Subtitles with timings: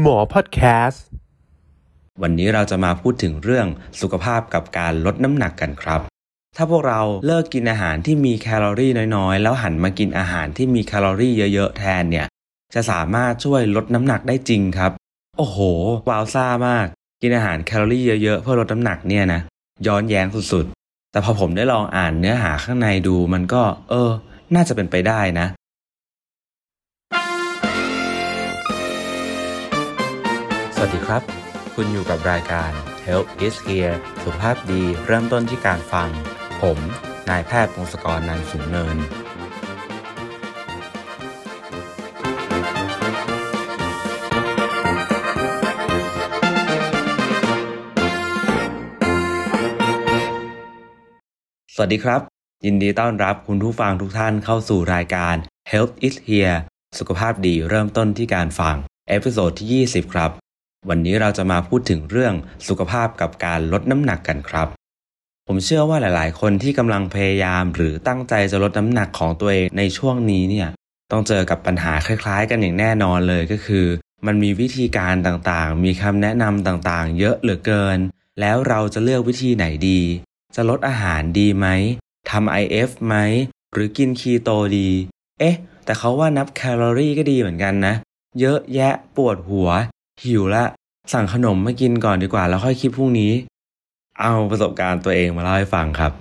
[0.00, 1.04] หมอพอดแคสต์
[2.22, 3.66] วันนี้เราจะมาพูดถึงเรื่อง
[4.00, 6.00] สุขภาพกับการลดน้ำหนักกันครับ
[6.56, 12.26] ถ้าพวกเราเลิกกินอาหารที่มีแคลอรี่น้อยๆ แล้วหันมากินอาหารที่มีแคลอรี่เยอะๆแทนเนี่ย
[12.74, 14.92] จะสามารถช่วยลดน้ำหนักได้จริงครับ
[15.38, 15.58] โอ้โห
[16.08, 16.86] ว้าวซ่ามาก
[17.22, 19.40] กินอาหารแคลอรี่เยอะๆเพื่อลดน้ำหนักเนี่ยนะ
[19.86, 24.10] ย้อนแย้งสุดๆ แต่พอผมได้ลองอ่านเนื้อหาข้างในดูมันก็ เออ
[24.54, 25.46] น่าจะเป็นไปได้นะ
[30.84, 31.22] วัสดีครับ
[31.74, 32.70] คุณอยู่กับรายการ
[33.06, 36.08] Health is Here สุขภาพดีเริ่มต้นที่การฟัง
[36.62, 36.78] ผม
[37.28, 38.96] นายแพทย์พงศกรนันสูงเนิน
[51.74, 52.20] สวัสดีครับ
[52.66, 55.34] ยินดีต้อนรับคุณผู้ฟังทุกท่านเข้าสู่รายการ
[55.70, 56.58] Health is Here
[56.98, 58.76] สุขภาพดีเริ่มต้นที่การฟัง
[59.08, 60.41] episode ที่ 20 ครับ
[60.90, 62.34] วันนี้เราจะมาพูดถึงเรื่อง
[62.68, 64.68] สุขภาพกับการลดน้ำหนักกันครับ
[65.46, 70.68] ผมเชื่อว่าหลาย ๆ คนที่กำลังพยายามหรือตั้งใจจะลดน้ำหนักของตัวเองในช่วงนี้เนี่ย
[71.10, 73.86] ต้องเจอกับปัญหาคล้าย ๆ กันอย่างแน่นอนเลยก็คือ
[74.26, 77.98] มันมีวิธีการต่างๆ มีคำแนะนำต่างๆ เยอะเหลือเกิน
[78.40, 80.00] แล้วเราจะเลือกวิธีไหนดี
[80.54, 81.66] จะลดอาหารดีไหม
[82.30, 83.14] ทำ IF ไหม
[83.72, 84.90] หรือกินคีโตดี
[85.40, 87.94] เอ๊ะ แต่เขาว่านับแคลอรี่ก็ดีเหมือนกันนะ
[88.40, 89.70] เยอะแยะปวดหัว
[90.24, 90.64] หิวละ
[91.12, 93.32] สั่งขนมมากินก่อนดีกว่า แล้วค่อยคิดพรุ่งนี้
[94.20, 96.12] เอาประสบการณ์ตัวเองมาเล่าให้ฟังครับ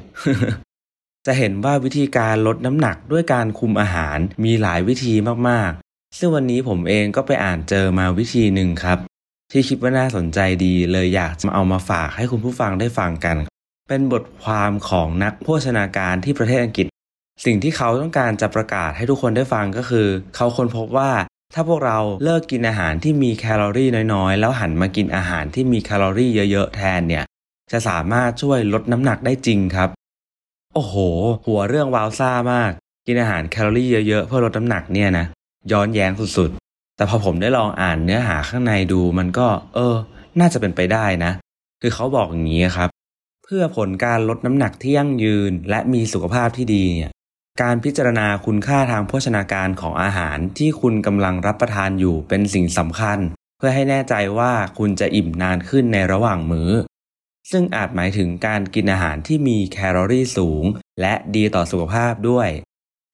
[1.26, 5.14] จะเห็นว่าวิธีการลดน้ำหนักด้วยการคุมอาหารมีหลายวิธี
[5.50, 9.00] มากๆ ซึ่งวันนี้ผมเองก็ไปอ่านเจอมาวิธีหนึ่งครับ
[9.52, 13.38] ที่คิดว่าน่าสนใจดีเลยอยากจะมาเอามาฝากให้คุณผู้ฟังได้ฟังกัน
[13.88, 16.88] เป็นบทความของนักโภชนาการที่ประเทศอังกฤษ
[17.46, 21.12] สิ่งที่เขาต้องการจะประกาศให้ทุกคนได้ฟังก็คือ เขาค้นพบว่า
[21.54, 27.24] ถ้าพวกเราเลิกกินอาหารที่มีแคลอรี่น้อยๆ แล้วหันมากินอาหารที่มีแคลอรี่เยอะๆ แทนเนี่ย
[27.72, 29.90] จะสามารถช่วยลดน้ำหนักได้จริงครับ
[30.74, 30.96] โอ้โห
[31.46, 32.72] หัวเรื่องวาวซ่ามาก
[33.08, 35.26] กินอาหารแคลอรี่เยอะๆ เพื่อลดน้ำหนักเนี่ยนะ
[35.72, 39.96] ย้อนแย้งสุดๆ แต่พอผมได้ลองอ่านเนื้อหาข้างในดูมันก็ เออ
[40.40, 41.32] น่าจะเป็นไปได้นะ
[41.82, 42.90] คือเขาบอกอย่างนี้ครับ
[43.44, 47.11] เพื่อผลการลดน้ำหนักที่ยั่งยืนและมีสุขภาพที่ดีเนี่ย
[47.62, 53.20] การพิจารณาคุณค่าทางโภชนาการของอาหารที่คุณกำลังรับประทานอยู่เป็นสิ่งสำคัญ
[53.58, 56.72] เพื่อให้แน่ใจว่าคุณจะอิ่มนานขึ้นในระหว่างมื้อ
[57.52, 60.64] ซึ่งอาจหมายถึงการกินอาหารที่มีแคลอรี่สูง
[61.02, 62.50] และดีต่อสุขภาพด้วย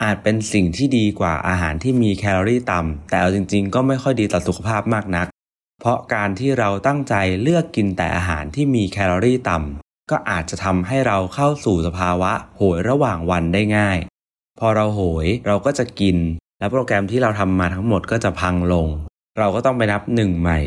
[0.04, 5.28] อาจเป็นสิ่งที่ดีกว่าอาหารที่มีแคลอรี่ต่ำแต่เอาจริง ๆ ก็ไม่ค่อยดีต่อสุขภาพมากนัก
[5.80, 13.98] เพราะการที่เราตั้งใจเลือกกินแต่อาหารที่มีแคลอรี่ต่ำก็อาจจะทำให้เราเข้าสู่สภาวะโหยระหว่างวันได้ง่าย
[14.60, 16.18] พอเราโหยเราก็จะกิน
[16.60, 18.88] และโปรแกรมที่เราทำมาทั้งหมดก็จะพังลง
[19.40, 20.60] เราก็ต้องไปนับหนึ่งใหม่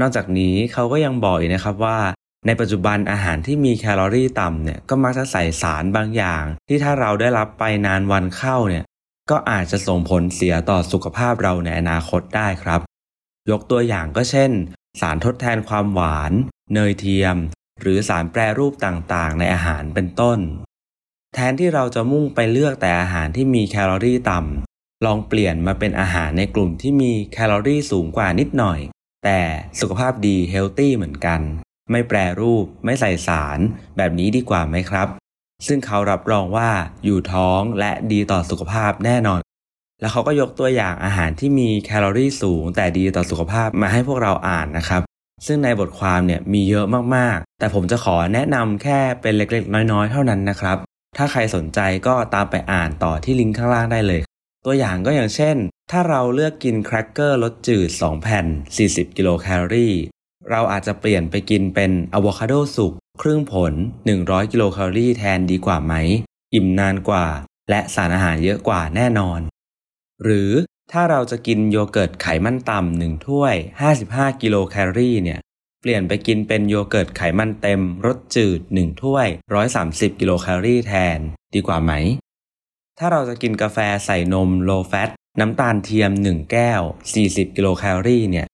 [0.00, 1.98] นอกจากนี้เขาก็ยังบอกอีกนะครับว่า
[2.46, 8.84] ในปัจจุบันอาหารที่มีแคลอรี่ต่ำเนี่ยก็มักจะใส่สารบางอย่าง ที่ถ้าเราได้รับไปนานวันเข้าเนี่ย
[9.30, 12.80] ก็อาจจะส่งผลเสียต่อสุขภาพเราในอนาคตได้ครับ
[13.50, 14.50] ยกตัวอย่างก็เช่น
[15.00, 16.32] สารทดแทนความหวาน
[16.74, 17.36] เนยเทียม
[17.80, 20.38] หรือสารแปรรูปต่างๆ ในอาหารเป็นต้น
[21.34, 28.80] แทนที่เราจะมุ่งไปเลือกแต่อาหารที่มีแคลอรี่ต่ำ ลองเปลี่ยนมาเป็นอาหารในกลุ่มที่มีแคลอรี่สูงกว่านิดหน่อย
[29.24, 29.40] แต่
[29.80, 31.40] สุขภาพดีเฮลตี้เหมือนกัน
[31.90, 33.58] ไม่แปรรูป ไม่ใส่สาร
[33.96, 35.08] แบบนี้ดีกว่าไหมครับ
[35.66, 36.70] ซึ่งเขารับรองว่า
[37.04, 39.40] อยู่ท้องและดีต่อสุขภาพแน่นอน
[40.00, 45.02] แล้วเขาก็ยกตัวอย่างอาหารที่มีแคลอรี่สูง แต่ดีต่อสุขภาพมาให้พวกเราอ่านนะครับ
[45.46, 46.86] ซึ่งในบทความเนี่ยมีเยอะ
[47.16, 50.78] มากๆ แต่ผมจะขอแนะนำแค่เป็นเล็กๆ น้อยๆ เท่านั้นนะครับ
[51.16, 54.22] ถ้าใครสนใจก็ตามไปอ่านต่อที่ลิงก์ข้างล่างได้เลย
[54.64, 55.56] ตัวอย่างก็อย่างเช่น
[55.90, 58.46] ถ้าเราเลือกกินแครกเกอร์รสจืด 2 แผ่น
[58.82, 59.94] 40 กิโลแคลอรี่
[60.50, 62.92] เราอาจจะเปลี่ยนไปกินเป็นอะโวคาโดสุก
[63.22, 63.72] ครึ่งผล
[64.12, 65.94] 100 กิโลแคลอรี่แทนดีกว่าไหม
[66.54, 67.26] อิ่มนานกว่า
[67.70, 69.40] และสารอาหารเยอะกว่าแน่นอน
[70.22, 70.50] หรือ
[70.92, 73.54] ถ้าเราจะกินโยเกิร์ตไขมันต่ำหนึ่งถ้วย
[73.98, 75.40] 55 กิโลแคลอรี่เนี่ย
[75.82, 79.28] เปลี่ยนไปกินเป็นโยเกิร์ตไขมันเต็มรสจืด 1 ถ้วย
[79.74, 81.18] 130 กิโลแคลอรี่แทน
[81.54, 81.92] ดีกว่าไหม
[82.98, 86.82] ถ้าเราจะกินกาแฟใส่นม low fat น้ำตาลเทียม 1 แก้ว
[87.18, 88.46] 40 กิโลแคลอรี่เนี่ย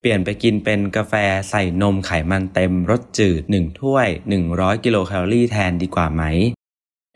[0.00, 1.14] เปลี่ยนไปกินเป็นกาแฟ
[1.50, 4.08] ใส่นมไขมันเต็มรสจืด 1 ถ้วย
[4.46, 6.22] 100 กิโลแคลอรี่แทนดีกว่าไหม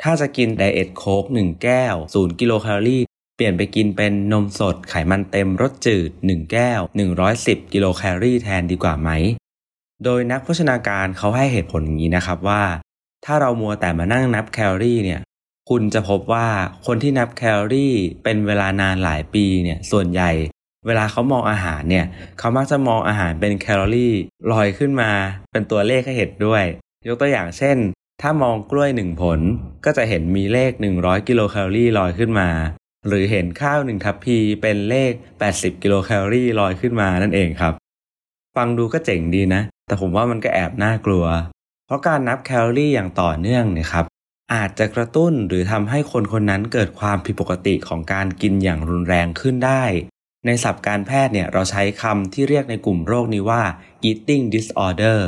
[0.03, 3.03] ถ้าจะกิน Diet Coke 1 แก้ว 0 กิโลแคลอรี่
[3.37, 6.81] เปลี่ยนไปกินเป็นนมสดไขมันเต็มรสจืด 1 แก้ว
[7.27, 9.11] 110 กิโลแคลอรี่แทนดีกว่าไหม
[10.05, 12.63] โดยนักโภชนาการเขาให้เหตุผลอย่างนี้นะครับว่า
[13.25, 15.21] ถ้าเรามัวแต่มานั่งนับแคลอรี่เนี่ย
[15.71, 16.47] คุณจะพบว่า
[16.87, 17.95] คนที่นับแคลอรี่
[18.25, 20.31] เป็นเวลานานหลายปีเนี่ยส่วนใหญ่
[20.87, 22.07] เวลาเขามองอาหารเนี่ย
[22.39, 24.15] เขามักจะมองอาหารเป็นแคลอรี่
[24.53, 25.11] ลอยขึ้นมา
[25.53, 26.65] เป็นตัวเลขให้เห็นด้วย
[27.09, 27.77] ยกตัวอย่างเช่น
[28.23, 29.41] ถ้ามองกล้วยหนึ่งผล
[29.85, 32.49] ก็จะเห็นมีเลข 100 กิโลแคลอรี่ลอยขึ้นมา
[33.09, 35.13] หรือเห็นข้าวหนึ่งทัพพีเป็นเลข
[35.49, 37.75] 80 กิโลแคลอรี่ลอยขึ้นมานั่นเองครับ
[38.57, 41.25] ฟังดูก็เจ๋งดีนะ แต่ผมว่ามันก็แอบน่ากลัว
[41.87, 44.05] เพราะการนับแคลอรี่อย่างต่อเนื่องเนี่ยครับ
[44.55, 49.85] อาจจะกระตุ้นหรือทำให้คนคนนั้นเกิดความผิดปกติของการกินอย่างรุนแรงขึ้นได้
[50.47, 53.63] ในศัพท์การแพทย์เนี่ยเราใช้คำที่เรียกในกลุ่มโรคนี้ว่า
[54.09, 55.21] eating disorder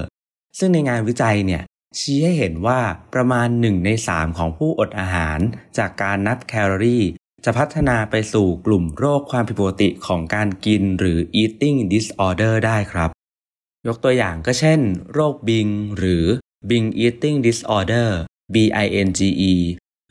[0.59, 1.62] ซึ่งในงานวิจัยเนี่ย
[1.99, 2.81] ชี้ให้เห็นว่า
[3.15, 5.38] ประมาณ 1 ใน 3 ของผู้อดอาหาร
[5.79, 7.05] จากการนับแคลอรี่
[7.44, 13.11] จะพัฒนาไปสู่กลุ่มโรคความผิดปกติของการกินหรือ eating disorder ได้ครับ
[13.86, 14.81] ยกตัวอย่างก็เช่น
[15.12, 16.25] โรคบิงหรือ
[16.69, 18.10] Bing eating disorder
[18.54, 19.52] BINGE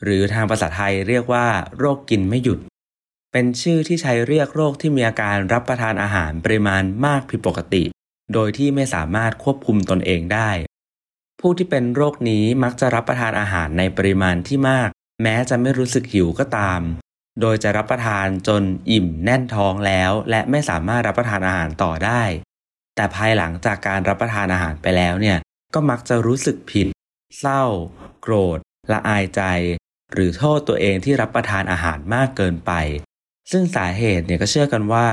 [0.04, 1.46] หรือทางภาษาไทยเรียกว่า
[1.78, 2.58] โรคกินไม่หยุด
[3.32, 7.84] เป็นชื่อที่ใช้เรียกโรคที่มีอาการรับประทานอาหารปริมาณมากผิดปกติ
[8.32, 10.50] โดยที่ไม่สามารถควบคุมตนเองได้
[11.40, 14.88] ผู้ที่เป็นโรคนี้มักจะรับประทานอาหารในปริมาณที่มาก
[15.22, 16.80] แม้จะไม่รู้สึกหิวก็ตาม
[17.40, 22.22] โดยจะรับประทานจนอิ่มแน่นท้องแล้ว และไม่สามารถรับประทานอาหารต่อได้
[22.96, 25.38] แต่ภายหลังจากการรับประทานอาหารไปแล้วเนี่ย
[25.74, 26.88] ก็มักจะรู้สึกผิด
[27.40, 27.62] เศร้า
[28.22, 28.58] โกรธ
[28.92, 29.42] ละอายใจ
[30.12, 32.72] หรือโทษตัวเองที่รับประทานอาหารมากเกินไป
[33.50, 35.08] ซึ่งสาเหตุเนี่ยก็เชื่อกันว่า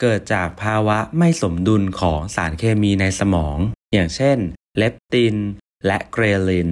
[0.00, 3.56] เกิดจากภาวะไม่สมดุลของสารเคมีในสมอง
[3.92, 4.38] อย่างเช่น
[4.76, 5.36] เลปติน
[5.86, 6.70] และเกรลิน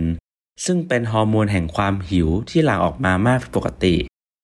[0.65, 3.97] ซึ่งเป็นฮอร์โมนแห่งความหิวที่หลั่งออกมามากผิดปกติ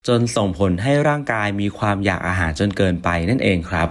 [0.08, 3.88] จนส่งผลให้ร่างกายมีความอยากอาหารจนเกินไปนั่นเองครับ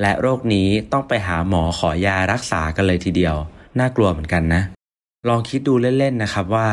[0.00, 3.36] และโรคนี้ต้องไปหาหมอขอยารักษากันเลยทีเดียว
[3.78, 4.62] น่ากลัวเหมือนกันนะ
[5.28, 6.70] ลองคิดดูเล่นๆนะครับว่า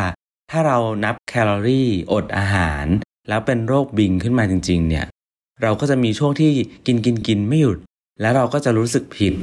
[0.52, 2.86] ถ้าเรานับแคลอรี่อดอาหาร
[3.30, 5.06] แล้วเป็นโรคบิงขึ้นมาจริง ๆ เนี่ย
[5.62, 6.52] เราก็จะมีช่วงที่
[6.88, 7.78] กินกินกินไม่หยุด
[8.22, 9.34] แล้วเราก็จะรู้สึกผิด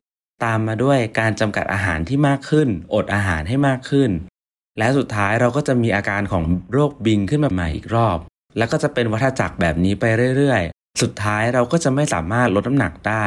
[0.45, 4.11] ตามมาด้วยการจำกัดอาหารที่มากขึ้น อดอาหารให้มากขึ้น
[4.79, 8.19] และสุดท้ายเราก็จะมีอาการของโรคบิงขึ้นมาใหม่อีกรอบ
[8.57, 10.05] แล้วก็จะเป็นวัฏจักรแบบนี้ไป
[10.37, 13.27] เรื่อยๆ สุดท้ายเราก็จะไม่สามารถลดน้ำหนักได้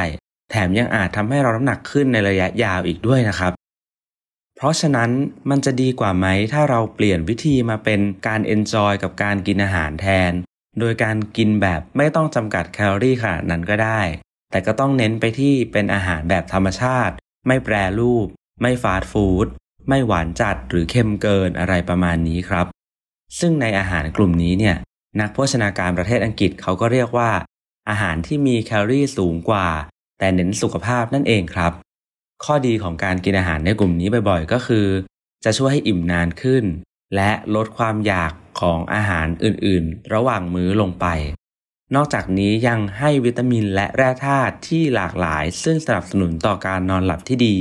[0.50, 3.54] แถมยังอาจทำให้เราน้ำหนักขึ้นในระยะยาวอีกด้วยนะครับ
[4.56, 5.10] เพราะฉะนั้น
[5.50, 10.32] มันจะดีกว่าไหมถ้าเราเปลี่ยนวิธีมาเป็นการ enjoy กับการกินอาหารแทน
[10.80, 14.02] โดยการกินแบบไม่ต้องจำกัดแคลอรี่ขนาดนั้นก็ได้
[14.52, 17.16] แต่ก็ต้องเน้นไปที่เป็นอาหารแบบธรรมชาติ
[17.48, 18.28] ไม่แปรรูป
[18.62, 19.48] ไม่ฟาสต์ฟู้ด
[19.90, 22.66] ไม่หวานจัดหรือเค็มเกินอะไรประมาณนี้ครับ
[23.40, 24.76] ซึ่งในอาหารกลุ่มนี้เนี่ย
[25.20, 27.32] นักโภชนาการประเทศอังกฤษเขาก็เรียกว่า
[27.90, 29.68] อาหารที่มีแคลอรี่สูงกว่า
[30.20, 31.72] แต่เน้นสุขภาพนั่นเองครับ
[32.44, 34.88] ข้อดีของการกินอาหารในกลุ่มนี้บ่อยๆ ก็คือ
[35.44, 36.64] จะช่วยให้อิ่มนานขึ้น
[37.16, 38.32] และลดความอยาก
[38.62, 41.06] ของอาหารอื่นๆ ระหว่างมื้อลงไป
[41.96, 47.56] นอกจากนี้ยังให้วิตามินและแร่ธาตุที่หลากหลาย ซึ่งสนับสนุนต่อการนอนหลับที่ดี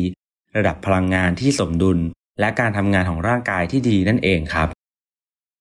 [0.57, 1.99] ระดับพลังงานที่สมดุล
[2.41, 4.69] และการทำงานของร่างกายที่ดีนั่นเองครับ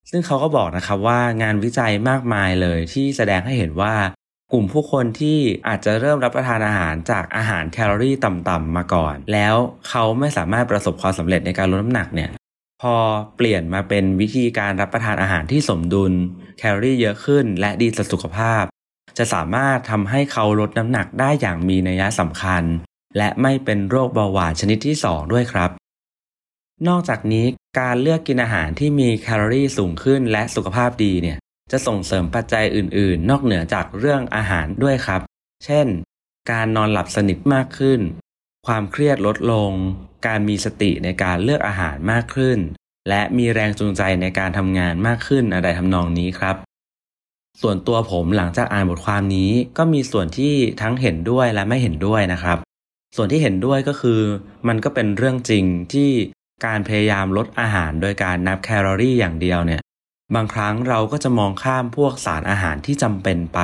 [0.10, 3.94] ซึ่งเขาก็บอกนะครับว่างานวิจัยมากมายเลยที่แสดงให้เห็นว่า
[4.52, 9.56] กลุ่มผู้คนที่อาจจะเริ่มรับประทานอาหารจากอาหารแคลอรี่ต่ำๆมาก่อน แล้ว
[9.90, 12.30] เขาไม่สามารถประสบความสำเร็จในการลดน้ำหนักเนี่ย
[12.82, 12.96] พอ
[13.38, 16.14] เปลี่ยนมาเป็นวิธีการรับประทานอาหารที่สมดุล
[16.58, 18.64] แคลอรี่เยอะขึ้น และดีต่อสุขภาพ
[19.18, 22.64] จะสามารถทำให้เขาลดน้ำหนักได้อย่างมีนัยสำคัญ
[23.18, 25.70] และไม่เป็นโรคเบาหวานชนิดที่ 2 ด้วยครับ
[26.88, 27.46] นอกจากนี้
[27.80, 31.38] การเลือกกินอาหารที่มีแคลอรี่สูงขึ้นและสุขภาพดีเนี่ย
[31.72, 35.22] จะส่งเสริมปัจจัยอื่น ๆ นอกเหนือจากเรื่องอาหารด้วยครับ
[35.66, 35.88] เช่น
[36.52, 38.00] การนอนหลับสนิทมากขึ้น
[38.68, 39.72] ความเครียดลดลง
[40.28, 42.58] การมีสติในการเลือกอาหารมากขึ้น
[43.10, 46.56] และมีแรงจูงใจในการทำงานมากขึ้นอะไรทำนองนี้ครับ
[47.62, 52.58] ส่วนตัวผมหลังจากอ่านบทความนี้ก็มีส่วนที่ทั้งเห็นด้วยและไม่เห็นด้วยนะครับ
[53.16, 54.22] ส่วนที่เห็นด้วยก็คือ
[54.68, 56.10] มันก็เป็นเรื่องจริงที่
[56.66, 59.82] การพยายามลดอาหารโดยการนับแคลอรี่อย่างเดียวเนี่ย
[60.36, 63.60] บางครั้งเราก็จะมองข้ามพวกสารอาหารที่จำเป็นไป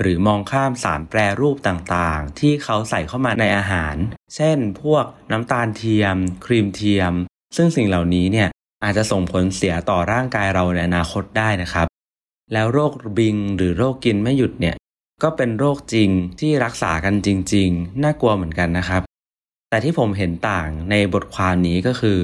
[0.00, 3.96] หรือมองข้ามสารแปรรูปต่างๆ ที่เขาใส่เข้ามาในอาหาร
[4.34, 7.12] เช่น พวกน้ำตาลเทียม ครีมเทียม
[7.56, 8.48] ซึ่งสิ่งเหล่านี้เนี่ย
[8.84, 11.86] อาจจะส่งผลเสียต่อร่างกายเราในอนาคตได้นะครับ
[12.52, 14.76] แล้วโรค binge หรือโรคกินไม่หยุดเนี่ย
[15.22, 19.02] ก็เป็นโรคจริงที่รักษากันจริง ๆ น่ากลัวเหมือนกันนะครับ
[19.68, 22.18] แต่ที่ผมเห็นต่างในบทความนี้ก็คือ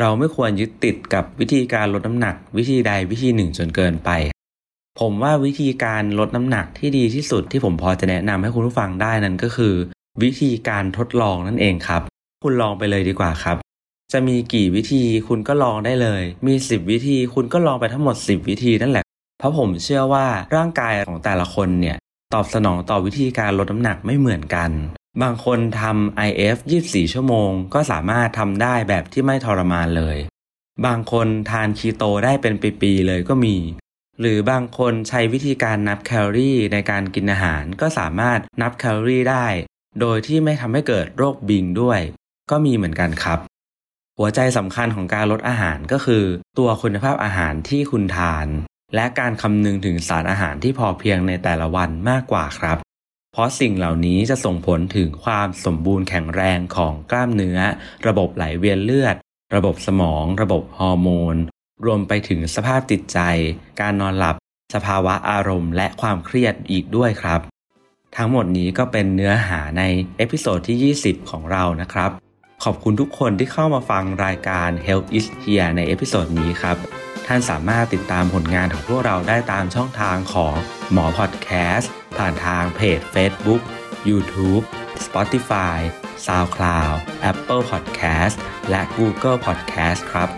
[0.00, 4.10] เราไม่ควรยึดติดกับวิธีการลดน้ำหนัก วิธีใดวิธีหนึ่งจนเกินไป
[5.00, 9.74] ผมว่าวิธีการลดน้ำหนักที่ดีที่สุดที่ผมพอจะแนะนำให้คุณผู้ฟังได้นั้นก็คือ
[10.22, 12.02] วิธีการทดลองนั่นเองครับ
[12.42, 13.56] คุณลองไปเลยดีกว่าครับ
[14.12, 19.04] จะมีกี่วิธีคุณก็ลองได้เลย มี 10 วิธีคุณก็ลองไปทั้งหมด 10 วิธีนั่นแหละ
[19.38, 21.96] เพราะผมเชื่อว่าร่างกายของแต่ละคนเนี่ย
[22.34, 24.70] ตอบสนองต่อวิธีการลดน้ำหนักไม่เหมือนกัน
[25.20, 30.16] บางคนทำ IF 24 ชั่วโมง ก็สามารถทำได้แบบที่ไม่ทรมานเลย
[30.86, 33.56] บางคนทานคีโตได้เป็นปีๆเลยก็มี
[34.20, 39.46] หรือบางคนใช้วิธีการนับแคลอรี่ในการกินอาหาร ก็สามารถนับแคลอรี่ได้
[40.00, 42.00] โดยที่ไม่ทำให้เกิดโรคบิงด้วย
[42.50, 43.38] ก็มีเหมือนกันครับ
[44.18, 46.24] หัวใจสำคัญของการลดอาหารก็คือ
[46.58, 48.46] ตัวคุณภาพอาหารที่คุณทาน
[48.94, 52.78] และการคำนึงถึงสารอาหารที่พอเพียงในแต่ละวันมากกว่าครับ
[53.34, 57.58] เพราะสิ่งเหล่านี้จะส่งผลถึงความสมบูรณ์แข็งแรงของกล้ามเนื้อ
[58.06, 59.16] ระบบไหลเวียนเลือด
[59.54, 61.36] ระบบสมอง ระบบฮอร์โมน
[61.84, 63.18] รวมไปถึงสภาพจิตใจ
[63.80, 64.36] การนอนหลับ
[64.74, 67.40] สภาวะอารมณ์ และความเครียดอีกด้วยครับ
[68.16, 69.82] ทั้งหมดนี้ก็เป็นเนื้อหาใน
[70.16, 72.10] episode ที่ 20 ของเรานะครับ
[72.64, 76.76] ขอบคุณทุกคนที่เข้ามาฟังรายการ Health is HEAR ใน episode นี้ครับ
[77.34, 80.56] ท่านสามารถติดตามผลงานของพวกเราได้ตามช่องทางของ
[80.92, 83.62] หมอพอดแคสต์ผ่านทางเพจ Facebook
[84.08, 84.62] YouTube
[85.06, 85.78] Spotify
[86.26, 86.94] SoundCloud
[87.30, 88.36] Apple Podcast
[88.70, 90.28] และ Google Podcast ครับ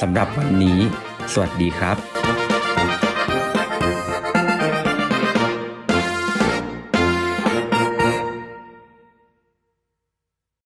[0.00, 0.80] สำหรับวันนี้
[1.32, 2.47] สวัสดีครับ